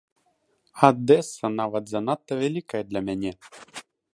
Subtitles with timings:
[0.87, 3.31] Адэса нават занадта вялікая для мяне.